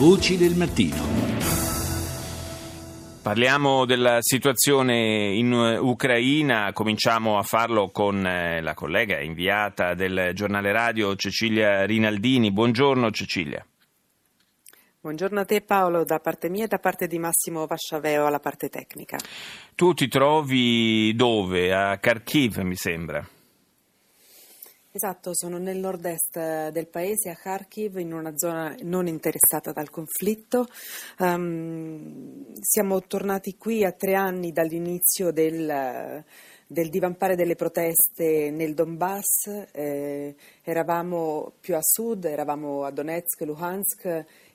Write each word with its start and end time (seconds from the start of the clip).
Voci 0.00 0.38
del 0.38 0.54
mattino. 0.54 0.96
Parliamo 3.20 3.84
della 3.84 4.16
situazione 4.20 5.34
in 5.34 5.52
Ucraina, 5.52 6.72
cominciamo 6.72 7.36
a 7.36 7.42
farlo 7.42 7.90
con 7.90 8.26
eh, 8.26 8.62
la 8.62 8.72
collega 8.72 9.20
inviata 9.20 9.92
del 9.92 10.30
giornale 10.32 10.72
radio 10.72 11.14
Cecilia 11.16 11.84
Rinaldini. 11.84 12.50
Buongiorno 12.50 13.10
Cecilia. 13.10 13.62
Buongiorno 15.02 15.40
a 15.40 15.44
te 15.44 15.60
Paolo, 15.60 16.04
da 16.04 16.18
parte 16.18 16.48
mia 16.48 16.64
e 16.64 16.68
da 16.68 16.78
parte 16.78 17.06
di 17.06 17.18
Massimo 17.18 17.66
Vasciaveo 17.66 18.24
alla 18.24 18.40
parte 18.40 18.70
tecnica. 18.70 19.18
Tu 19.74 19.92
ti 19.92 20.08
trovi 20.08 21.14
dove? 21.14 21.74
A 21.74 21.98
Kharkiv 21.98 22.56
mi 22.60 22.74
sembra. 22.74 23.22
Esatto, 24.92 25.36
sono 25.36 25.58
nel 25.58 25.78
nord-est 25.78 26.36
eh, 26.36 26.70
del 26.72 26.88
paese, 26.88 27.30
a 27.30 27.36
Kharkiv, 27.36 27.98
in 27.98 28.12
una 28.12 28.36
zona 28.36 28.74
non 28.82 29.06
interessata 29.06 29.70
dal 29.70 29.88
conflitto. 29.88 30.66
Um, 31.20 32.52
siamo 32.60 33.00
tornati 33.02 33.56
qui 33.56 33.84
a 33.84 33.92
tre 33.92 34.14
anni 34.14 34.50
dall'inizio 34.50 35.30
del, 35.30 36.24
del 36.66 36.88
divampare 36.88 37.36
delle 37.36 37.54
proteste 37.54 38.50
nel 38.50 38.74
Donbass. 38.74 39.68
Eh, 39.70 40.34
eravamo 40.64 41.52
più 41.60 41.76
a 41.76 41.82
sud, 41.82 42.24
eravamo 42.24 42.82
a 42.82 42.90
Donetsk, 42.90 43.42
Luhansk 43.42 44.06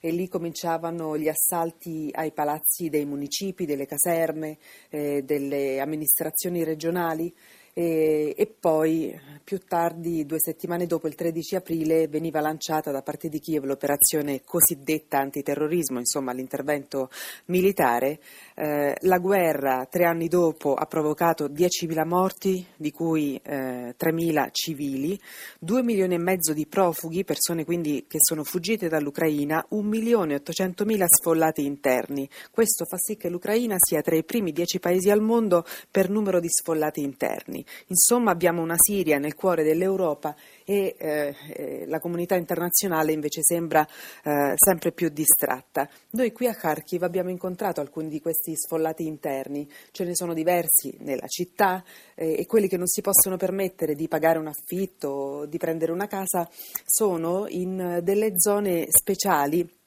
e 0.02 0.12
lì 0.12 0.28
cominciavano 0.28 1.18
gli 1.18 1.30
assalti 1.30 2.10
ai 2.12 2.34
palazzi 2.34 2.90
dei 2.90 3.06
municipi, 3.06 3.66
delle 3.66 3.86
caserme, 3.86 4.58
eh, 4.90 5.24
delle 5.24 5.80
amministrazioni 5.80 6.66
regionali 6.66 7.34
e, 7.78 8.34
e, 8.38 8.48
poi 8.48 9.14
più 9.44 9.60
tardi, 9.60 10.26
due 10.26 10.40
settimane 10.40 10.86
dopo, 10.86 11.08
il 11.08 11.16
13 11.16 11.58
aprile, 11.58 12.08
veniva 12.08 12.40
lanciata 12.40 12.90
da 12.90 13.02
parte 13.02 13.28
di 13.28 13.40
Kiev 13.40 13.66
l'operazione 13.66 14.44
cosiddetta 14.46 15.20
antiterrorismo, 15.20 16.00
insomma 16.00 16.32
l'intervento 16.32 17.10
militare. 17.48 18.20
Eh, 18.56 18.96
la 19.02 19.18
guerra 19.18 19.86
tre 19.90 20.06
anni 20.06 20.30
dopo 20.30 20.74
ha 20.74 20.86
provocato 20.86 21.50
10.000 21.50 22.08
morti, 22.08 22.66
di 22.78 22.92
cui 22.92 23.38
eh, 23.44 23.94
3.000 24.00 24.48
civili, 24.52 25.20
2 25.60 25.84
milioni 25.84 26.14
e 26.14 26.20
mezzo 26.20 26.54
di 26.54 26.66
profughi, 26.68 27.26
persone 27.26 27.66
quindi 27.66 28.06
che 28.08 28.20
sono 28.22 28.46
fuggite 28.46 28.88
dall'Ucraina, 28.88 29.66
1 29.72 29.86
milione 29.86 30.36
e 30.36 30.42
800.000 30.42 31.06
sfollati 31.10 31.66
interni. 31.66 32.30
Questo 32.52 32.86
fa 32.86 32.96
sì 32.98 33.18
che 33.18 33.28
l'Ucraina 33.28 33.76
sia 33.78 34.02
tra 34.02 34.16
i 34.16 34.24
primi 34.24 34.54
dieci 34.54 34.80
paesi 34.80 35.10
al 35.10 35.22
mondo 35.22 35.66
per 35.92 36.10
numero 36.10 36.40
di 36.40 36.50
sfollati 36.50 37.02
interni. 37.02 37.64
Insomma 37.88 38.32
abbiamo 38.32 38.62
una 38.62 38.76
Siria 38.78 39.18
nel 39.18 39.36
cuore 39.36 39.64
dell'Europa 39.64 40.36
e 40.64 40.96
eh, 40.98 41.36
eh, 41.54 41.86
la 41.88 42.00
comunità 42.00 42.36
internazionale 42.36 43.12
invece 43.12 43.42
sembra 43.44 43.88
eh, 44.24 44.54
sempre 44.56 44.92
più 44.92 45.10
distratta. 45.10 45.88
Noi 46.12 46.32
qui 46.32 46.48
a 46.48 46.54
Kharkiv 46.54 47.04
abbiamo 47.04 47.30
incontrato 47.30 47.82
alcuni 47.82 48.10
di 48.10 48.20
questi 48.20 48.56
sfollati 48.56 49.06
interni, 49.06 49.70
ce 49.92 50.04
ne 50.04 50.16
sono 50.16 50.34
diversi 50.34 50.96
nella 51.00 51.28
città 51.28 51.84
eh, 52.16 52.40
e 52.40 52.46
quelli 52.46 52.68
che 52.68 52.78
non 52.78 52.88
si 52.88 53.02
possono 53.02 53.38
permettere 53.38 53.96
di 53.96 54.08
pagare 54.08 54.40
un 54.40 54.48
affitto, 54.48 55.46
di 55.48 55.58
prendere 55.58 55.92
una 55.92 56.08
casa, 56.08 56.50
sono 56.86 57.46
in 57.48 58.00
delle 58.02 58.40
zone 58.40 58.86
speciali 58.90 59.84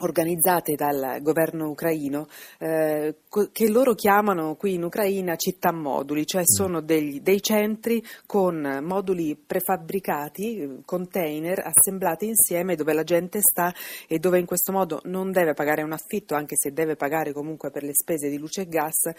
organizzate 0.00 0.74
dal 0.74 1.18
governo 1.22 1.68
ucraino 1.68 2.26
eh, 2.58 3.16
che 3.52 3.68
loro 3.68 3.94
chiamano 3.94 4.54
qui 4.56 4.74
in 4.74 4.84
Ucraina 4.84 5.36
città 5.36 5.72
moduli, 5.72 6.26
cioè 6.26 6.42
mm. 6.42 6.44
sono 6.44 6.80
degli, 6.80 7.20
dei 7.20 7.42
centri 7.42 8.02
con 8.26 8.80
moduli 8.82 9.36
prefabbricati, 9.36 10.82
container 10.84 11.62
assemblati 11.64 12.26
insieme 12.26 12.76
dove 12.76 12.92
la 12.92 13.04
gente 13.04 13.40
sta 13.40 13.72
e 14.06 14.18
dove 14.18 14.38
in 14.38 14.46
questo 14.46 14.72
modo 14.72 15.00
non 15.04 15.32
deve 15.32 15.54
pagare 15.54 15.82
un 15.82 15.92
affitto 15.92 16.34
anche 16.34 16.56
se 16.56 16.72
deve 16.72 16.96
pagare 16.96 17.32
comunque 17.32 17.70
per 17.70 17.82
le 17.82 17.92
spese 17.94 18.28
di 18.28 18.38
luce 18.38 18.62
e 18.62 18.68
gas 18.68 19.10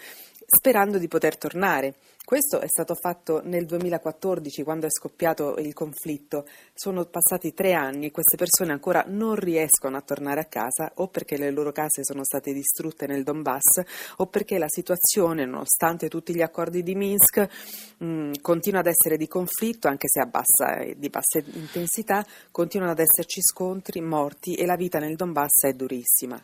sperando 0.46 0.98
di 0.98 1.08
poter 1.08 1.36
tornare. 1.36 1.94
Questo 2.28 2.60
è 2.60 2.68
stato 2.68 2.94
fatto 2.94 3.40
nel 3.42 3.64
2014 3.64 4.62
quando 4.62 4.84
è 4.84 4.90
scoppiato 4.90 5.56
il 5.60 5.72
conflitto. 5.72 6.44
Sono 6.74 7.06
passati 7.06 7.54
tre 7.54 7.72
anni 7.72 8.04
e 8.04 8.10
queste 8.10 8.36
persone 8.36 8.72
ancora 8.72 9.02
non 9.08 9.34
riescono 9.34 9.96
a 9.96 10.02
tornare 10.02 10.40
a 10.40 10.44
casa 10.44 10.92
o 10.96 11.08
perché 11.08 11.38
le 11.38 11.50
loro 11.50 11.72
case 11.72 12.04
sono 12.04 12.24
state 12.24 12.52
distrutte 12.52 13.06
nel 13.06 13.22
Donbass 13.22 13.80
o 14.16 14.26
perché 14.26 14.58
la 14.58 14.68
situazione, 14.68 15.46
nonostante 15.46 16.10
tutti 16.10 16.34
gli 16.34 16.42
accordi 16.42 16.82
di 16.82 16.94
Minsk, 16.94 17.48
mh, 17.96 18.04
mm, 18.04 18.32
continua 18.42 18.80
ad 18.80 18.88
essere 18.88 19.16
di 19.16 19.26
conflitto, 19.26 19.88
anche 19.88 20.08
se 20.10 20.20
a 20.20 20.26
bassa, 20.26 20.84
di 20.98 21.08
bassa 21.08 21.38
intensità, 21.38 22.22
continuano 22.50 22.92
ad 22.92 22.98
esserci 22.98 23.40
scontri, 23.40 24.02
morti 24.02 24.54
e 24.54 24.66
la 24.66 24.76
vita 24.76 24.98
nel 24.98 25.16
Donbass 25.16 25.64
è 25.66 25.72
durissima. 25.72 26.38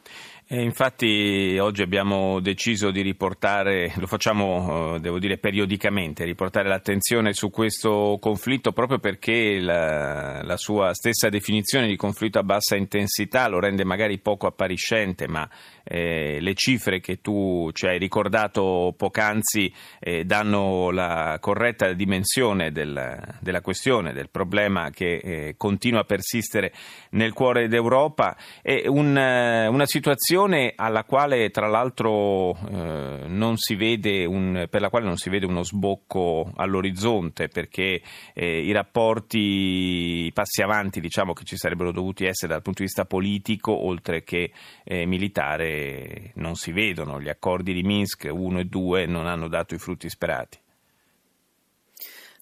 E 0.47 0.61
infatti 0.61 1.57
oggi 1.59 1.81
abbiamo 1.81 2.39
deciso 2.39 2.91
di 2.91 3.01
riportare, 3.01 3.95
lo 3.97 4.07
facciamo 4.07 4.97
eh, 4.97 5.01
devo 5.01 5.19
dire 5.19 5.39
periodicamente, 5.39 6.25
riportare 6.25 6.69
l'attenzione 6.69 7.33
su 7.33 7.49
questo 7.49 8.19
conflitto 8.21 8.73
proprio 8.73 8.99
perché 8.99 9.59
la, 9.59 10.43
la, 10.43 10.57
sua 10.59 10.93
stessa 10.93 11.31
definizione 11.31 11.87
di 11.87 11.97
conflitto 11.97 12.41
a 12.41 12.43
bassa 12.43 12.77
intensità 12.77 13.49
lo 13.49 13.59
rende 13.59 13.85
magari 13.85 14.19
poco 14.19 14.47
appariscente, 14.47 15.27
ma 15.29 15.49
eh, 15.83 16.37
le 16.43 16.55
cifre 16.55 17.01
che 17.01 17.23
tu 17.23 17.71
ci 17.73 17.87
hai 17.87 17.99
ricordato 17.99 18.93
poc'anzi 18.95 19.73
eh, 19.99 20.27
danno 20.27 20.91
la 20.91 21.39
corretta 21.41 21.91
dimensione 21.95 22.71
del, 22.71 23.39
della 23.41 23.63
questione, 23.63 24.13
del 24.13 24.29
problema 24.29 24.91
che 24.91 25.17
eh, 25.17 25.55
continua 25.57 26.01
a 26.01 26.05
persistere 26.05 26.71
nel 27.13 27.33
cuore 27.33 27.67
d'Europa. 27.67 28.37
È 28.61 28.87
un, 28.87 29.17
una 29.17 29.87
situazione 29.87 30.33
situazione 30.35 30.73
alla 30.75 31.05
quale 31.05 31.51
tra 31.51 31.69
l'altro 31.69 32.57
eh, 32.69 33.25
non 33.27 33.57
si 33.57 33.77
vede 33.77 34.25
un, 34.25 34.67
per 34.69 34.81
la 34.81 34.91
quale 34.91 35.07
non 35.07 35.17
si 35.17 35.31
vede 35.31 35.47
uno 35.47 35.63
sbocco 35.63 36.51
all'orizzonte 36.57 37.49
perché 37.49 38.03
eh, 38.35 38.61
i 38.61 38.73
rapporti, 38.73 40.27
i 40.27 40.33
passi 40.33 40.63
avanti 40.63 41.01
diciamo, 41.01 41.33
che 41.33 41.45
ci 41.45 41.57
sarebbero 41.57 41.93
dovuti 41.93 42.25
essere 42.25 42.53
dal 42.53 42.63
punto 42.63 42.81
di 42.81 42.87
vista 42.87 43.05
politico 43.05 43.73
oltre 43.73 44.25
che 44.25 44.51
eh, 44.83 45.07
militare 45.07 46.33
non 46.35 46.57
si 46.57 46.73
vedono. 46.73 47.21
Gli 47.21 47.29
accordi 47.29 47.73
di 47.73 47.83
Minsk 47.83 48.29
1 48.31 48.59
e 48.59 48.65
2 48.65 49.07
non 49.07 49.27
hanno 49.27 49.49
dato 49.49 49.75
i 49.75 49.79
frutti 49.79 50.09
sperati. 50.09 50.59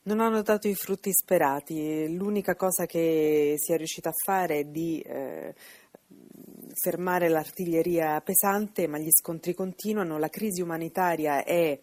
Non 0.04 0.18
hanno 0.18 0.42
dato 0.42 0.66
i 0.66 0.74
frutti 0.74 1.12
sperati. 1.12 2.12
L'unica 2.12 2.56
cosa 2.56 2.86
che 2.86 3.54
si 3.56 3.72
è 3.72 3.76
riuscita 3.76 4.08
a 4.08 4.14
fare 4.24 4.58
è 4.58 4.64
di 4.64 4.98
eh, 5.00 5.54
fermare 6.74 7.28
l'artiglieria 7.28 8.20
pesante, 8.20 8.86
ma 8.86 8.98
gli 8.98 9.10
scontri 9.10 9.54
continuano, 9.54 10.18
la 10.18 10.28
crisi 10.28 10.60
umanitaria 10.60 11.44
è 11.44 11.78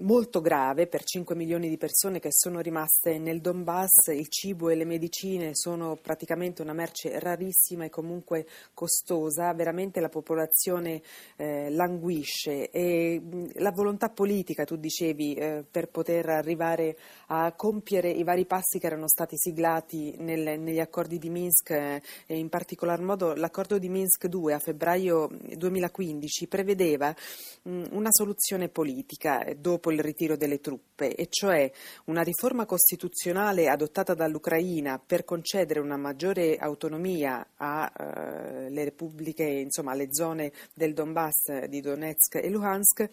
molto 0.00 0.40
grave 0.40 0.86
per 0.86 1.04
5 1.04 1.34
milioni 1.34 1.68
di 1.68 1.76
persone 1.76 2.18
che 2.18 2.32
sono 2.32 2.60
rimaste 2.60 3.18
nel 3.18 3.40
Donbass, 3.40 4.08
il 4.08 4.28
cibo 4.28 4.70
e 4.70 4.74
le 4.74 4.84
medicine 4.84 5.54
sono 5.54 5.96
praticamente 5.96 6.62
una 6.62 6.72
merce 6.72 7.18
rarissima 7.18 7.84
e 7.84 7.90
comunque 7.90 8.46
costosa, 8.74 9.52
veramente 9.52 10.00
la 10.00 10.08
popolazione 10.08 11.02
eh, 11.36 11.70
languisce. 11.70 12.70
E 12.70 13.20
la 13.54 13.70
volontà 13.70 14.08
politica, 14.08 14.64
tu 14.64 14.76
dicevi, 14.76 15.34
eh, 15.34 15.64
per 15.68 15.88
poter 15.88 16.28
arrivare 16.28 16.96
a 17.28 17.52
compiere 17.52 18.10
i 18.10 18.24
vari 18.24 18.46
passi 18.46 18.78
che 18.78 18.86
erano 18.86 19.08
stati 19.08 19.36
siglati 19.36 20.14
nel, 20.18 20.58
negli 20.60 20.80
accordi 20.80 21.18
di 21.18 21.30
Minsk 21.30 21.70
eh, 21.70 22.02
e 22.26 22.36
in 22.36 22.48
particolar 22.48 23.00
modo 23.00 23.34
l'accordo 23.34 23.78
di 23.78 23.88
Minsk 23.88 24.26
2 24.26 24.54
a 24.54 24.58
febbraio 24.58 25.28
2015 25.56 26.46
prevedeva 26.46 27.14
mh, 27.62 27.84
una 27.92 28.10
soluzione 28.10 28.68
politica 28.68 29.44
dopo 29.68 29.92
il 29.92 30.00
ritiro 30.00 30.34
delle 30.34 30.60
truppe, 30.60 31.14
e 31.14 31.26
cioè 31.28 31.70
una 32.06 32.22
riforma 32.22 32.64
costituzionale 32.64 33.68
adottata 33.68 34.14
dall'Ucraina 34.14 34.98
per 34.98 35.24
concedere 35.24 35.80
una 35.80 35.98
maggiore 35.98 36.56
autonomia 36.56 37.48
alle 37.56 38.80
eh, 38.80 38.84
repubbliche, 38.84 39.44
insomma 39.44 39.92
alle 39.92 40.08
zone 40.10 40.52
del 40.72 40.94
Donbass 40.94 41.66
di 41.66 41.82
Donetsk 41.82 42.36
e 42.36 42.48
Luhansk 42.48 43.08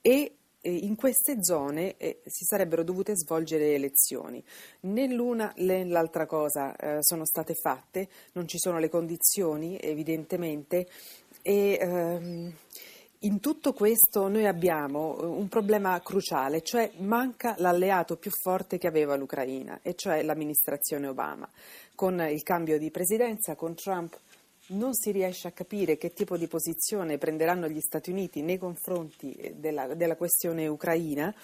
e 0.00 0.36
in 0.62 0.94
queste 0.96 1.42
zone 1.42 1.96
eh, 1.96 2.22
si 2.24 2.44
sarebbero 2.44 2.84
dovute 2.84 3.16
svolgere 3.16 3.74
elezioni. 3.74 4.42
Né 4.82 5.12
l'una 5.12 5.52
né 5.58 5.84
l'altra 5.84 6.26
cosa 6.26 6.74
eh, 6.76 6.98
sono 7.00 7.24
state 7.24 7.54
fatte, 7.54 8.08
non 8.32 8.46
ci 8.46 8.58
sono 8.58 8.78
le 8.78 8.88
condizioni 8.88 9.76
evidentemente 9.80 10.86
e 11.42 11.78
ehm, 11.80 12.52
in 13.26 13.40
tutto 13.40 13.72
questo 13.72 14.28
noi 14.28 14.46
abbiamo 14.46 15.18
eh, 15.20 15.24
un 15.26 15.48
problema 15.48 16.00
cruciale, 16.00 16.62
cioè 16.62 16.92
manca 16.98 17.56
l'alleato 17.58 18.16
più 18.16 18.30
forte 18.30 18.78
che 18.78 18.86
aveva 18.86 19.16
l'Ucraina, 19.16 19.80
e 19.82 19.94
cioè 19.94 20.22
l'amministrazione 20.22 21.08
Obama. 21.08 21.48
Con 21.94 22.20
il 22.20 22.42
cambio 22.42 22.78
di 22.78 22.90
presidenza, 22.90 23.56
con 23.56 23.74
Trump, 23.74 24.18
non 24.68 24.94
si 24.94 25.10
riesce 25.10 25.48
a 25.48 25.52
capire 25.52 25.96
che 25.96 26.12
tipo 26.12 26.36
di 26.36 26.46
posizione 26.46 27.18
prenderanno 27.18 27.68
gli 27.68 27.80
Stati 27.80 28.10
Uniti 28.10 28.42
nei 28.42 28.58
confronti 28.58 29.32
eh, 29.32 29.54
della, 29.54 29.94
della 29.94 30.16
questione 30.16 30.68
ucraina 30.68 31.34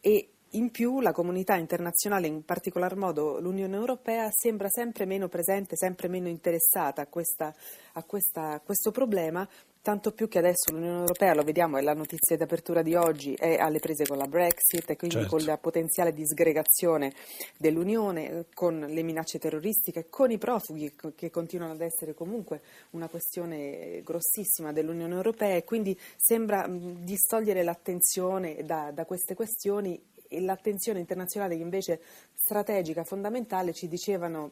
e 0.00 0.30
in 0.50 0.70
più 0.70 1.00
la 1.00 1.12
comunità 1.12 1.56
internazionale, 1.56 2.28
in 2.28 2.44
particolar 2.44 2.96
modo 2.96 3.40
l'Unione 3.40 3.76
Europea, 3.76 4.28
sembra 4.30 4.68
sempre 4.70 5.04
meno 5.04 5.28
presente, 5.28 5.76
sempre 5.76 6.08
meno 6.08 6.28
interessata 6.28 7.02
a, 7.02 7.06
questa, 7.06 7.54
a, 7.92 8.02
questa, 8.04 8.52
a 8.52 8.60
questo 8.60 8.90
problema, 8.90 9.46
tanto 9.86 10.10
più 10.10 10.26
che 10.26 10.38
adesso 10.38 10.72
l'Unione 10.72 10.98
Europea, 10.98 11.32
lo 11.32 11.44
vediamo, 11.44 11.76
è 11.76 11.80
la 11.80 11.94
notizia 11.94 12.36
di 12.36 12.42
apertura 12.42 12.82
di 12.82 12.96
oggi, 12.96 13.34
è 13.34 13.54
alle 13.54 13.78
prese 13.78 14.04
con 14.04 14.18
la 14.18 14.26
Brexit 14.26 14.90
e 14.90 14.96
quindi 14.96 15.18
certo. 15.18 15.36
con 15.36 15.44
la 15.44 15.58
potenziale 15.58 16.12
disgregazione 16.12 17.12
dell'Unione, 17.56 18.46
con 18.52 18.80
le 18.80 19.02
minacce 19.04 19.38
terroristiche, 19.38 20.08
con 20.10 20.32
i 20.32 20.38
profughi 20.38 20.92
che 21.14 21.30
continuano 21.30 21.74
ad 21.74 21.82
essere 21.82 22.14
comunque 22.14 22.62
una 22.90 23.06
questione 23.06 24.02
grossissima 24.02 24.72
dell'Unione 24.72 25.14
Europea 25.14 25.54
e 25.54 25.62
quindi 25.62 25.96
sembra 26.16 26.66
distogliere 26.68 27.62
l'attenzione 27.62 28.64
da, 28.64 28.90
da 28.92 29.04
queste 29.04 29.36
questioni 29.36 30.02
e 30.26 30.40
l'attenzione 30.40 30.98
internazionale 30.98 31.54
che 31.54 31.62
invece 31.62 32.00
strategica, 32.34 33.04
fondamentale, 33.04 33.72
ci 33.72 33.86
dicevano 33.86 34.50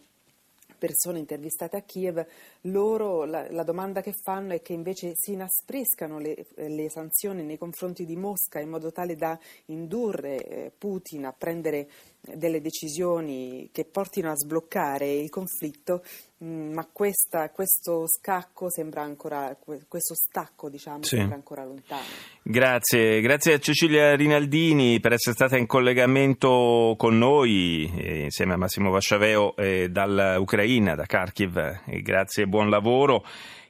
persone 0.84 1.18
intervistate 1.18 1.78
a 1.78 1.80
Kiev, 1.80 2.26
loro 2.62 3.24
la, 3.24 3.50
la, 3.50 3.62
domanda 3.62 4.02
che 4.02 4.12
fanno 4.12 4.52
è 4.52 4.60
che 4.60 4.74
invece 4.74 5.14
si 5.14 5.32
inaspriscano 5.32 6.18
le, 6.18 6.44
le, 6.56 6.90
sanzioni 6.90 7.42
nei 7.42 7.56
confronti 7.56 8.04
di 8.04 8.16
Mosca 8.16 8.60
in 8.60 8.68
modo 8.68 8.92
tale 8.92 9.16
da 9.16 9.38
indurre 9.66 10.44
eh, 10.44 10.72
Putin 10.76 11.24
a 11.24 11.32
prendere 11.32 11.88
delle 12.32 12.60
decisioni 12.60 13.68
che 13.72 13.84
portino 13.84 14.30
a 14.30 14.36
sbloccare 14.36 15.10
il 15.10 15.28
conflitto, 15.28 16.02
mm, 16.42 16.72
ma 16.72 16.86
questa, 16.90 17.50
questo 17.50 18.04
scacco 18.06 18.70
sembra 18.70 19.02
ancora, 19.02 19.56
questo 19.88 20.14
stacco 20.14 20.68
diciamo, 20.68 21.02
sì. 21.02 21.16
sembra 21.16 21.36
ancora 21.36 21.64
lontano. 21.64 22.02
Grazie, 22.42 23.20
grazie 23.20 23.54
a 23.54 23.58
Cecilia 23.58 24.14
Rinaldini 24.16 25.00
per 25.00 25.12
essere 25.12 25.34
stata 25.34 25.56
in 25.56 25.66
collegamento 25.66 26.94
con 26.96 27.18
noi 27.18 27.92
eh, 27.96 28.24
insieme 28.24 28.54
a 28.54 28.56
Massimo 28.56 28.90
Vasciaveo 28.90 29.56
eh, 29.56 29.88
dall'Ucraina, 29.90 30.94
da 30.94 31.06
Kharkiv. 31.06 31.82
E 31.86 32.00
grazie 32.02 32.44
e 32.44 32.46
buon 32.46 32.70
lavoro. 32.70 33.24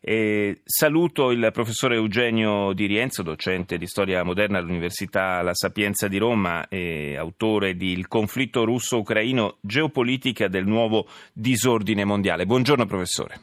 E 0.07 0.61
saluto 0.65 1.31
il 1.31 1.49
professore 1.51 1.95
Eugenio 1.95 2.75
Di 2.75 2.85
Rienzo, 2.85 3.23
docente 3.23 3.79
di 3.79 3.87
storia 3.87 4.23
moderna 4.23 4.59
all'Università 4.59 5.41
La 5.41 5.55
Sapienza 5.55 6.09
di 6.09 6.19
Roma 6.19 6.69
e 6.69 7.17
autore 7.17 7.75
di 7.75 7.93
Il 7.93 8.07
conflitto 8.07 8.65
russo-ucraino, 8.65 9.57
geopolitica 9.63 10.47
del 10.49 10.67
nuovo 10.67 11.07
disordine 11.33 12.05
mondiale. 12.05 12.45
Buongiorno 12.45 12.85
professore. 12.85 13.41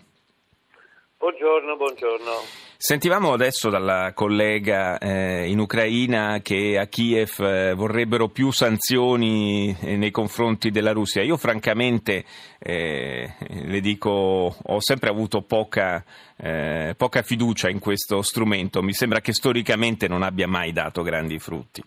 Buongiorno, 1.18 1.78
buongiorno. 1.78 2.71
Sentivamo 2.84 3.32
adesso 3.32 3.70
dalla 3.70 4.12
collega 4.16 4.98
eh, 4.98 5.48
in 5.48 5.60
Ucraina 5.60 6.40
che 6.42 6.80
a 6.80 6.88
Kiev 6.88 7.40
eh, 7.40 7.76
vorrebbero 7.76 8.28
più 8.30 8.50
sanzioni 8.50 9.78
eh, 9.80 9.98
nei 9.98 10.10
confronti 10.10 10.72
della 10.72 10.92
Russia. 10.92 11.22
Io 11.22 11.38
francamente 11.38 12.26
eh, 12.58 13.36
le 13.38 13.80
dico 13.82 14.10
ho 14.10 14.80
sempre 14.80 15.12
avuto 15.12 15.44
poca, 15.44 16.04
eh, 16.36 16.96
poca 16.98 17.22
fiducia 17.22 17.70
in 17.70 17.78
questo 17.78 18.24
strumento. 18.24 18.82
Mi 18.82 18.94
sembra 18.94 19.20
che 19.20 19.32
storicamente 19.32 20.08
non 20.08 20.24
abbia 20.24 20.48
mai 20.48 20.72
dato 20.72 21.04
grandi 21.04 21.38
frutti. 21.38 21.84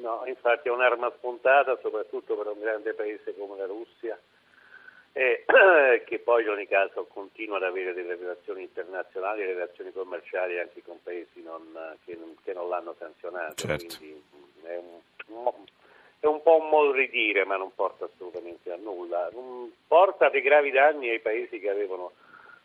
No, 0.00 0.22
infatti 0.24 0.68
è 0.68 0.72
un'arma 0.72 1.12
spuntata 1.18 1.78
soprattutto 1.82 2.34
per 2.34 2.46
un 2.46 2.58
grande 2.58 2.94
paese 2.94 3.34
come 3.36 3.58
la 3.58 3.66
Russia 3.66 4.18
e 5.12 5.44
che 6.06 6.18
poi 6.18 6.42
in 6.42 6.50
ogni 6.50 6.66
caso 6.66 7.06
continua 7.06 7.56
ad 7.56 7.64
avere 7.64 7.92
delle 7.92 8.16
relazioni 8.16 8.62
internazionali, 8.62 9.44
relazioni 9.44 9.92
commerciali 9.92 10.58
anche 10.58 10.82
con 10.82 11.02
paesi 11.02 11.42
non, 11.42 11.96
che, 12.04 12.14
non, 12.14 12.36
che, 12.42 12.52
non, 12.52 12.68
l'hanno 12.68 12.94
sanzionato. 12.98 13.66
Certo. 13.66 13.96
Quindi 13.96 14.22
è 14.62 14.76
un, 14.76 15.52
è 16.20 16.26
un, 16.26 16.42
po' 16.42 16.56
un 16.56 16.68
modo 16.68 16.92
di 16.92 17.08
dire, 17.10 17.44
ma 17.44 17.56
non 17.56 17.74
porta 17.74 18.04
assolutamente 18.04 18.70
a 18.70 18.76
nulla. 18.76 19.30
Porta 19.86 20.28
dei 20.28 20.42
gravi 20.42 20.70
danni 20.70 21.08
ai 21.08 21.20
paesi 21.20 21.58
che 21.58 21.70
avevano 21.70 22.12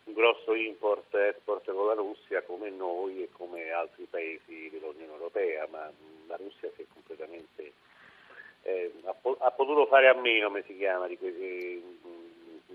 un 0.04 0.12
grosso 0.12 0.54
import 0.54 1.14
e 1.14 1.28
export 1.28 1.72
con 1.72 1.86
la 1.86 1.94
Russia 1.94 2.42
come 2.42 2.68
noi 2.68 3.22
e 3.22 3.30
come 3.32 3.70
altri 3.70 4.06
paesi 4.08 4.68
dell'Unione 4.70 5.12
Europea, 5.12 5.66
ma 5.70 5.90
la 6.26 6.36
Russia 6.36 6.70
si 6.76 6.82
è 6.82 6.84
completamente 6.92 7.72
eh, 8.64 8.92
ha, 9.04 9.14
ha, 9.38 9.50
potuto 9.50 9.86
fare 9.86 10.08
a 10.08 10.14
meno, 10.14 10.48
come 10.48 10.64
si 10.66 10.76
chiama, 10.76 11.06
di 11.06 11.18
questi 11.18 11.93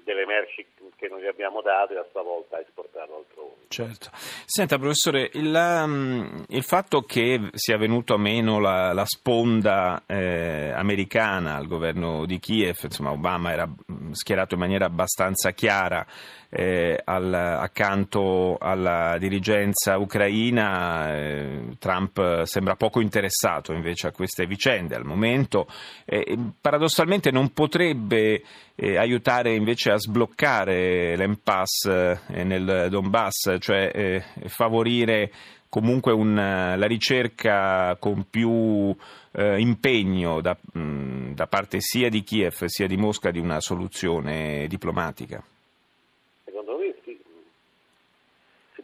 delle 0.03 0.25
merci 0.25 0.65
che 0.95 1.07
noi 1.07 1.25
abbiamo 1.27 1.61
dato 1.61 1.93
e 1.93 1.97
a 1.97 2.05
sua 2.11 2.21
volta 2.21 2.59
esportato 2.59 3.15
altrove. 3.15 3.53
Certo. 3.69 4.09
Senta 4.45 4.77
professore, 4.77 5.29
il, 5.33 5.53
um, 5.53 6.43
il 6.49 6.63
fatto 6.63 7.01
che 7.01 7.49
sia 7.53 7.77
venuto 7.77 8.13
a 8.13 8.17
meno 8.17 8.59
la, 8.59 8.93
la 8.93 9.05
sponda 9.05 10.03
eh, 10.05 10.71
americana 10.71 11.55
al 11.55 11.67
governo 11.67 12.25
di 12.25 12.39
Kiev, 12.39 12.77
insomma 12.83 13.11
Obama 13.11 13.51
era 13.51 13.69
schierato 14.11 14.55
in 14.55 14.59
maniera 14.59 14.85
abbastanza 14.85 15.51
chiara 15.51 16.05
eh, 16.49 16.99
al, 17.03 17.33
accanto 17.33 18.57
alla 18.59 19.17
dirigenza 19.19 19.97
ucraina, 19.97 21.13
eh, 21.15 21.75
Trump 21.77 22.43
sembra 22.43 22.75
poco 22.75 23.01
interessato 23.01 23.71
invece 23.73 24.07
a 24.07 24.11
queste 24.11 24.45
vicende 24.45 24.95
al 24.95 25.05
momento. 25.05 25.67
Eh, 26.05 26.37
paradossalmente 26.59 27.31
non 27.31 27.53
potrebbe 27.53 28.41
eh, 28.75 28.97
aiutare 28.97 29.53
invece 29.53 29.91
a 29.91 29.97
sbloccare 29.97 31.15
l'impasse 31.15 32.21
eh, 32.27 32.43
nel 32.43 32.87
Donbass, 32.89 33.57
cioè 33.59 33.91
eh, 33.93 34.23
favorire 34.47 35.31
comunque 35.69 36.11
un, 36.11 36.33
la 36.33 36.87
ricerca 36.87 37.95
con 37.99 38.25
più 38.27 38.95
eh, 39.31 39.59
impegno 39.59 40.41
da, 40.41 40.57
mh, 40.73 41.33
da, 41.33 41.47
parte 41.47 41.79
sia 41.81 42.09
di 42.09 42.23
Kiev 42.23 42.65
sia 42.65 42.87
di 42.87 42.97
Mosca 42.97 43.31
di 43.31 43.39
una 43.39 43.59
soluzione 43.59 44.67
diplomatica? 44.67 45.43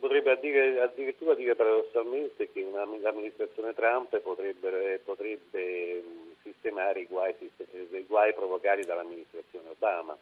potrebbe 0.06 0.38
dire, 0.39 0.81
addirittura 0.81 1.33
dire 1.33 1.56
paradossalmente 1.56 2.51
che 2.51 2.62
una, 2.62 2.86
l'amministrazione 2.86 3.74
Trump 3.74 4.15
potrebbe, 4.19 5.01
potrebbe 5.03 6.03
sistemare 6.44 7.01
i 7.01 7.06
guai, 7.07 7.33
i 7.39 8.06
guai, 8.07 8.33
provocati 8.33 8.86
dall'amministrazione 8.86 9.69
Obama. 9.69 10.15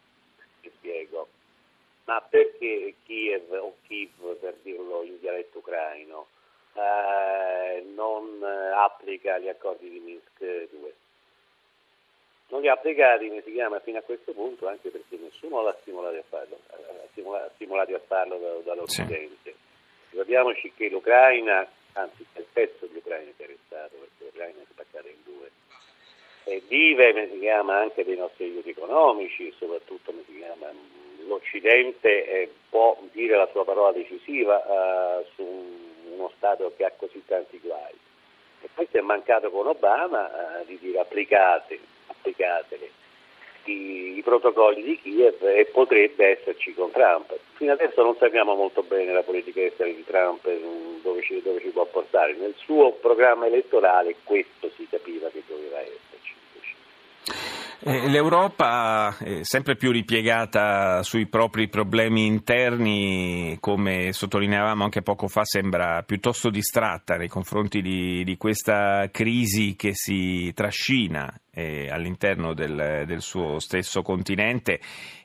Mi 0.61 0.71
spiego. 0.77 1.27
Ma 2.05 2.21
perché 2.21 2.95
Kiev 3.05 3.51
o 3.51 3.75
Kiev, 3.85 4.35
per 4.39 4.55
dirlo 4.61 5.03
in 5.03 5.19
dialetto 5.19 5.59
ucraino, 5.59 5.92
applica 9.13 9.37
gli 9.37 9.47
accordi 9.47 9.89
di 9.89 9.99
Minsk 9.99 10.39
2? 10.39 10.93
Non 12.49 12.61
li 12.61 12.67
ha 12.67 12.73
applicati, 12.73 13.27
come 13.27 13.41
si 13.41 13.51
chiama, 13.51 13.79
fino 13.79 13.97
a 13.97 14.01
questo 14.01 14.33
punto, 14.33 14.67
anche 14.67 14.89
perché 14.89 15.17
nessuno 15.17 15.61
l'ha 15.61 15.75
stimolato 15.81 16.17
a 16.17 16.23
farlo, 16.27 16.59
ha 16.67 17.49
stimolato 17.53 17.95
a 17.95 18.01
farlo 18.05 18.61
dall'Occidente. 18.63 19.51
Sì. 19.51 19.55
Ricordiamoci 20.11 20.71
che 20.75 20.89
l'Ucraina, 20.89 21.67
anzi 21.93 22.25
è 22.33 22.39
il 22.39 22.45
pezzo 22.51 22.85
di 22.85 22.97
Ucraina 22.97 23.31
che 23.35 23.43
è 23.43 23.47
restato, 23.47 23.95
perché 23.95 24.25
l'Ucraina 24.25 24.61
è 24.61 24.65
spaccata 24.69 25.07
in 25.07 25.23
due, 25.23 25.49
e 26.43 26.61
vive, 26.67 27.39
chiama, 27.39 27.77
anche 27.77 28.03
dei 28.03 28.17
nostri 28.17 28.45
aiuti 28.45 28.69
economici, 28.69 29.51
soprattutto 29.57 30.11
chiama, 30.27 30.71
l'Occidente 31.25 32.27
eh, 32.27 32.53
può 32.69 32.99
dire 33.11 33.37
la 33.37 33.47
sua 33.51 33.63
parola 33.63 33.93
decisiva 33.93 34.57
uh, 34.57 35.25
su 35.33 35.43
uno 36.13 36.31
Stato 36.35 36.73
che 36.75 36.85
ha 36.85 36.91
così 36.95 37.23
tanti 37.25 37.59
guai. 37.59 37.93
E 38.75 38.87
si 38.89 38.97
è 38.97 39.01
mancato 39.01 39.49
con 39.49 39.67
Obama 39.67 40.25
uh, 40.25 40.65
di 40.65 40.77
dire 40.79 40.99
applicate, 40.99 41.79
applicatele 42.07 43.01
i, 43.65 44.17
i, 44.17 44.21
protocolli 44.23 44.81
di 44.81 44.99
Kiev 44.99 45.43
e 45.43 45.65
potrebbe 45.71 46.39
esserci 46.39 46.73
con 46.73 46.91
Trump. 46.91 47.35
Fino 47.53 47.71
adesso 47.71 48.03
non 48.03 48.15
sappiamo 48.17 48.55
molto 48.55 48.83
bene 48.83 49.13
la 49.13 49.23
politica 49.23 49.61
estera 49.61 49.89
di 49.89 50.03
Trump, 50.05 50.47
dove 51.01 51.21
ci, 51.21 51.41
dove 51.41 51.59
ci 51.59 51.69
può 51.69 51.85
portare. 51.85 52.33
Nel 52.33 52.55
suo 52.57 52.93
programma 52.93 53.45
elettorale 53.45 54.15
questo 54.23 54.69
si 54.75 54.87
capiva 54.89 55.29
che 55.29 55.43
doveva 55.47 55.79
esserci. 55.79 56.12
Eh, 57.85 58.07
L'Europa 58.07 59.17
è 59.17 59.39
sempre 59.41 59.75
più 59.75 59.91
ripiegata 59.91 61.03
sui 61.03 61.27
propri 61.27 61.67
problemi 61.67 62.25
interni, 62.25 63.57
come 63.59 64.13
sottolineavamo 64.13 64.85
anche 64.85 65.01
poco 65.01 65.27
fa, 65.27 65.43
sembra 65.43 66.01
piuttosto 66.03 66.49
distratta 66.49 67.17
nei 67.17 67.27
confronti 67.27 67.81
di, 67.81 68.23
di 68.23 68.37
questa 68.37 69.09
crisi 69.11 69.75
che 69.75 69.91
si 69.93 70.53
trascina 70.53 71.29
eh, 71.51 71.89
all'interno 71.89 72.53
del, 72.53 73.03
del 73.05 73.21
suo 73.21 73.59
stesso 73.59 74.01
continente. 74.01 74.79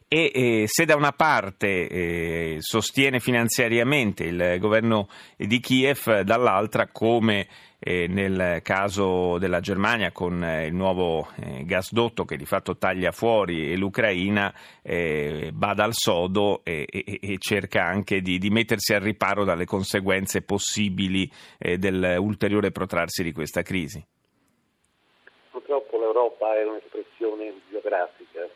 E 0.09 0.31
eh, 0.35 0.65
se 0.67 0.85
da 0.85 0.97
una 0.97 1.13
parte 1.13 1.87
eh, 1.87 2.57
sostiene 2.59 3.21
finanziariamente 3.21 4.25
il 4.25 4.57
governo 4.59 5.09
di 5.37 5.61
Kiev, 5.61 6.23
dall'altra 6.23 6.89
come 6.91 7.47
nel 7.81 8.61
caso 8.63 9.39
della 9.39 9.61
Germania 9.61 10.13
con 10.13 10.43
eh, 10.43 10.67
il 10.67 10.75
nuovo 10.75 11.29
eh, 11.37 11.65
gasdotto 11.65 12.25
che 12.25 12.37
di 12.37 12.45
fatto 12.45 12.77
taglia 12.77 13.13
fuori 13.13 13.77
l'Ucraina, 13.77 14.53
eh, 14.83 15.51
bada 15.53 15.85
al 15.85 15.95
sodo 15.95 16.61
e, 16.65 16.87
e, 16.91 17.19
e 17.23 17.37
cerca 17.39 17.85
anche 17.85 18.21
di, 18.21 18.39
di, 18.39 18.51
mettersi 18.51 18.95
al 18.95 19.01
riparo 19.01 19.45
dalle 19.45 19.65
conseguenze 19.65 20.43
possibili 20.43 21.31
dell'ulteriore 21.59 22.71
protrarsi 22.71 23.23
di 23.23 23.33
questa 23.33 23.63
crisi. 23.63 24.05
Purtroppo 25.51 25.99
l'Europa 25.99 26.29
Europa 26.29 26.57
è 26.57 26.65
un'espressione 26.65 27.55
geografica, 27.71 28.49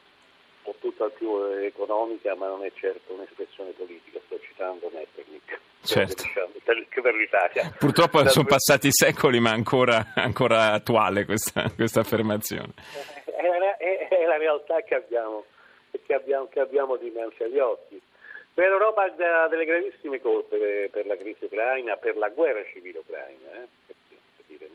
o 0.65 0.75
tutt'al 0.79 1.13
più 1.13 1.43
economica, 1.63 2.35
ma 2.35 2.47
non 2.49 2.65
è 2.65 2.73
certo 2.75 3.13
un'espressione 3.13 3.71
politica. 3.71 4.21
Sto 4.27 4.39
citando 4.41 4.91
Metternich. 4.93 5.59
Certo. 5.83 6.25
Per 6.63 7.15
l'Italia. 7.15 7.75
Purtroppo 7.77 8.27
sono 8.29 8.47
passati 8.47 8.89
secoli, 8.93 9.41
ma 9.41 9.51
ancora, 9.51 10.13
ancora 10.15 10.73
attuale 10.73 11.25
questa, 11.25 11.71
questa 11.75 12.01
affermazione. 12.01 12.73
È 13.25 13.59
la, 13.59 13.77
è, 13.77 14.09
è 14.09 14.25
la, 14.27 14.37
realtà 14.37 14.81
che 14.83 14.95
abbiamo, 14.95 15.45
che, 16.05 16.15
abbiamo, 16.15 16.47
che 16.49 16.61
abbiamo 16.61 16.97
dinanzi 16.97 17.43
agli 17.43 17.59
occhi. 17.59 18.01
Per 18.55 18.69
l'Europa 18.69 19.05
ha 19.05 19.49
delle 19.49 19.65
gravissime 19.65 20.21
colpe 20.21 20.89
per 20.93 21.07
la 21.07 21.17
crisi 21.17 21.45
ucraina, 21.47 21.97
per 21.97 22.17
la 22.17 22.29
guerra 22.29 22.63
civile 22.73 22.99
ucraina. 22.99 23.49
Eh? 23.55 23.81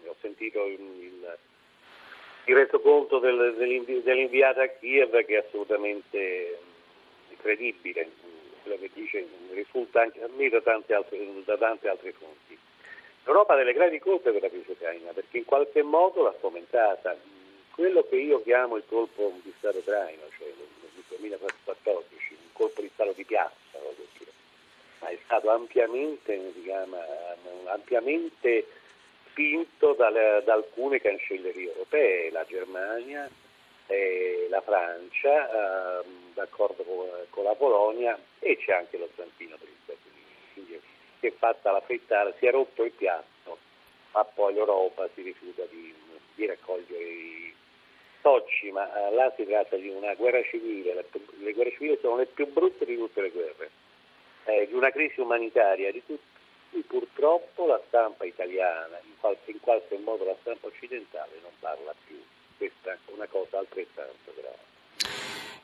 Ho 0.07 0.15
sentito 0.19 0.65
il, 0.65 0.79
il, 0.79 1.37
il 2.47 2.55
resoconto 2.55 3.19
del, 3.19 3.55
dell'inviata 4.03 4.63
a 4.63 4.67
Kiev 4.67 5.25
che 5.25 5.35
è 5.35 5.45
assolutamente 5.45 6.57
incredibile, 7.29 8.09
quello 8.63 8.77
che 8.79 8.89
dice 8.93 9.27
risulta 9.51 10.01
anche 10.01 10.23
a 10.23 10.29
me 10.33 10.47
da 10.47 10.61
tante 10.61 10.93
altre, 10.93 11.19
da 11.43 11.57
tante 11.57 11.89
altre 11.89 12.13
fonti. 12.13 12.57
L'Europa 13.25 13.53
ha 13.53 13.57
delle 13.57 13.73
gravi 13.73 13.99
colpe 13.99 14.31
per 14.31 14.41
la 14.41 14.49
crisi 14.49 14.71
ucraina 14.71 15.11
perché 15.11 15.39
in 15.39 15.45
qualche 15.45 15.83
modo 15.83 16.23
l'ha 16.23 16.33
fomentata. 16.33 17.15
Quello 17.75 18.03
che 18.07 18.15
io 18.15 18.41
chiamo 18.41 18.77
il 18.77 18.83
colpo 18.87 19.33
di 19.43 19.53
Stato 19.57 19.79
ucraino, 19.79 20.23
cioè 20.37 20.47
nel 20.47 21.03
2014, 21.19 22.33
un 22.33 22.53
colpo 22.53 22.81
di 22.81 22.89
Stato 22.93 23.11
di 23.11 23.23
piazza, 23.25 23.77
ma 24.99 25.07
è 25.09 25.17
stato 25.25 25.49
ampiamente, 25.49 26.53
diciamo, 26.55 26.97
ampiamente 27.65 28.65
spinto 29.37 29.93
da, 29.93 30.09
da, 30.09 30.53
alcune 30.53 30.99
cancellerie 30.99 31.71
europee, 31.71 32.31
la 32.31 32.43
Germania, 32.47 33.29
eh, 33.85 34.47
la 34.49 34.61
Francia, 34.61 35.99
eh, 36.01 36.03
d'accordo 36.33 36.81
con, 36.83 37.05
con, 37.29 37.43
la 37.43 37.53
Polonia 37.53 38.17
e 38.39 38.57
c'è 38.57 38.73
anche 38.73 38.97
lo 38.97 39.07
zampino 39.15 39.55
per 39.57 39.67
gli 39.67 39.77
Stati 39.83 39.99
Uniti. 40.55 40.81
Si 41.19 41.27
è 41.27 41.31
fatta 41.37 41.71
la 41.71 41.81
frittata, 41.81 42.33
si 42.39 42.47
è 42.47 42.51
rotto 42.51 42.83
il 42.83 42.91
piatto, 42.91 43.59
ma 44.13 44.23
poi 44.23 44.55
l'Europa 44.55 45.07
si 45.13 45.21
rifiuta 45.21 45.63
di, 45.69 45.93
di 46.33 46.45
raccogliere 46.47 47.03
i 47.03 47.53
tocci, 48.21 48.71
ma 48.71 48.89
eh, 48.91 49.13
là 49.13 49.31
si 49.35 49.45
tratta 49.45 49.75
di 49.75 49.89
una 49.89 50.15
guerra 50.15 50.41
civile, 50.43 50.95
le, 50.95 51.05
le 51.37 51.53
guerre 51.53 51.71
civili 51.73 51.99
sono 52.01 52.17
le 52.17 52.25
più 52.25 52.51
brutte 52.51 52.85
di 52.85 52.97
tutte 52.97 53.21
le 53.21 53.29
guerre 53.29 53.69
eh, 54.45 54.65
di 54.67 54.73
una 54.73 54.89
crisi 54.89 55.19
umanitaria 55.19 55.91
di 55.91 56.01
cui 56.69 56.81
purtroppo 56.81 57.65
la 57.65 57.81
stampa 57.87 58.25
italiana, 58.25 58.99
in 59.03 59.13
qualche, 59.19 59.51
in 59.51 59.59
qualche 59.59 59.97
modo 59.97 60.25
la 60.25 60.35
stampa 60.41 60.67
occidentale 60.67 61.39
non 61.41 61.51
parla 61.59 61.93
più. 62.05 62.19
Questa 62.57 62.93
è 62.93 62.97
una 63.13 63.27
cosa 63.27 63.59
altrettanto 63.59 64.33
grave. 64.35 64.65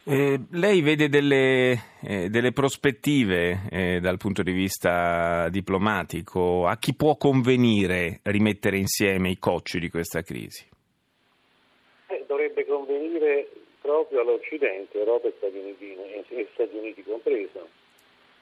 Eh, 0.06 0.38
lei 0.52 0.82
vede 0.82 1.08
delle, 1.08 1.78
eh, 2.02 2.30
delle 2.30 2.52
prospettive 2.52 3.62
eh, 3.72 4.00
dal 4.02 4.18
punto 4.18 4.44
di 4.44 4.52
vista 4.52 5.48
diplomatico? 5.50 6.68
A 6.68 6.78
chi 6.78 6.94
può 6.94 7.16
convenire 7.16 8.20
rimettere 8.24 8.78
insieme 8.78 9.30
i 9.30 9.40
cocci 9.40 9.80
di 9.80 9.90
questa 9.90 10.22
crisi? 10.22 10.68
Eh, 12.08 12.26
dovrebbe 12.28 12.66
convenire 12.66 13.50
proprio 13.80 14.22
all'Occidente, 14.22 14.98
Europa 14.98 15.30
e 15.30 15.34
Stati 15.38 15.58
Uniti, 15.58 15.96
e 15.96 16.48
Stati 16.54 16.76
Uniti 16.76 17.04
compreso 17.04 17.70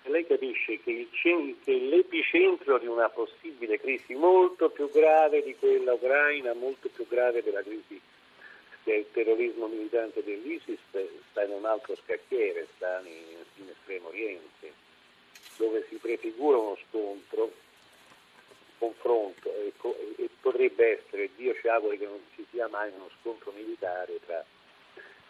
lei 0.09 0.25
capisce 0.25 0.79
che, 0.81 1.07
che, 1.11 1.73
l'epicentro 1.73 2.79
di 2.79 2.87
una 2.87 3.09
possibile 3.09 3.79
crisi 3.79 4.15
molto 4.15 4.69
più 4.69 4.89
grave 4.89 5.43
di 5.43 5.55
quella 5.55 5.93
ucraina, 5.93 6.53
molto 6.53 6.89
più 6.89 7.07
grave 7.07 7.43
della 7.43 7.61
crisi 7.61 7.99
del 8.83 9.05
terrorismo 9.11 9.67
militante 9.67 10.23
dell'ISIS, 10.23 10.79
sta 11.29 11.43
in 11.43 11.51
un 11.51 11.65
altro 11.65 11.95
scacchiere, 11.95 12.67
sta 12.75 13.01
in, 13.05 13.37
in 13.57 13.69
Estremo 13.69 14.07
Oriente, 14.07 14.73
dove 15.57 15.85
si 15.87 15.95
prefigura 15.97 16.57
uno 16.57 16.77
scontro, 16.87 17.51
confronto 18.79 19.53
e, 19.53 19.71
e 20.17 20.29
potrebbe 20.41 20.99
essere, 20.99 21.29
Dio 21.35 21.53
ci 21.53 21.67
auguri 21.67 21.99
che 21.99 22.05
non 22.05 22.19
ci 22.33 22.43
sia 22.49 22.67
mai 22.67 22.91
uno 22.95 23.09
scontro 23.19 23.51
militare 23.55 24.19
tra 24.25 24.43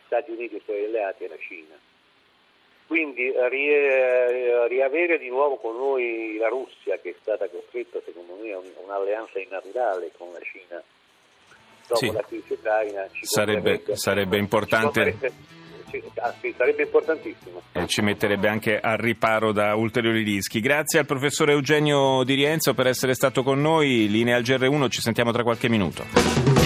Stati 0.05 0.31
Uniti 0.31 0.55
e 0.55 0.57
i 0.57 0.61
suoi 0.63 0.85
alleati 0.85 1.25
e 1.25 1.27
la 1.27 1.37
Cina. 1.37 1.77
Quindi 2.87 3.33
riavere 4.81 5.19
di 5.19 5.29
nuovo 5.29 5.57
con 5.57 5.75
noi 5.75 6.38
la 6.38 6.47
Russia, 6.47 6.97
che 6.97 7.11
è 7.11 7.15
stata 7.21 7.47
costretta 7.50 8.00
secondo 8.03 8.33
me 8.41 8.51
a 8.53 8.59
un'alleanza 8.83 9.39
innaturale 9.39 10.11
con 10.17 10.31
la 10.31 10.39
Cina 10.41 10.81
dopo 11.88 11.95
sì. 11.95 12.11
la 12.11 12.23
crisi 12.25 12.53
ucraina, 12.53 13.05
sarebbe, 13.21 13.83
sarebbe 13.93 14.38
importante. 14.38 15.17
Ah, 16.21 16.33
sì, 16.39 16.53
sarebbe 16.55 16.83
importantissimo. 16.83 17.61
E 17.73 17.85
ci 17.88 18.01
metterebbe 18.01 18.47
anche 18.47 18.79
al 18.79 18.97
riparo 18.97 19.51
da 19.51 19.75
ulteriori 19.75 20.23
rischi. 20.23 20.61
Grazie 20.61 21.00
al 21.00 21.05
professore 21.05 21.51
Eugenio 21.51 22.23
Di 22.23 22.35
Rienzo 22.35 22.73
per 22.73 22.88
essere 22.88 23.13
stato 23.13 23.43
con 23.43 23.59
noi. 23.59 24.07
Linea 24.07 24.38
al 24.38 24.43
GR1, 24.43 24.89
ci 24.89 25.01
sentiamo 25.01 25.31
tra 25.31 25.43
qualche 25.43 25.67
minuto. 25.67 26.61